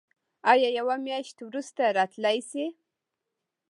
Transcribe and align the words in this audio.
ایا 0.51 0.69
یوه 0.79 0.95
میاشت 1.05 1.37
وروسته 1.41 1.83
راتلی 1.97 2.37
شئ؟ 2.49 2.65